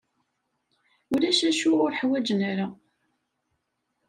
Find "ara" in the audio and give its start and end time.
2.51-2.67